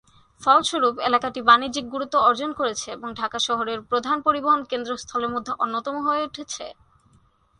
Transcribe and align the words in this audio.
ফলস্বরূপ, 0.41 0.95
এলাকাটি 0.99 1.39
বাণিজ্যিক 1.41 1.85
গুরুত্ব 1.89 2.15
অর্জন 2.19 2.51
করেছে 2.53 2.87
এবং 2.91 3.07
ঢাকা 3.13 3.39
শহরের 3.39 3.79
প্রধান 3.81 4.17
পরিবহন 4.21 4.61
কেন্দ্রস্থলের 4.63 5.33
মধ্যে 5.35 5.53
অন্যতম 5.63 5.95
হয়ে 6.05 6.25
উঠেছে। 6.27 6.65